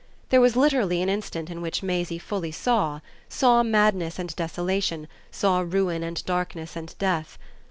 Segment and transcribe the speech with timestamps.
[0.29, 5.59] There was literally an instant in which Maisie fully saw saw madness and desolation, saw
[5.59, 7.37] ruin and darkness and death.